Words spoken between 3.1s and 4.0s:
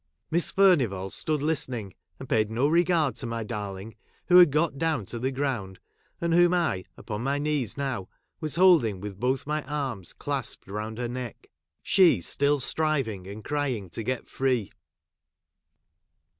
to my darling,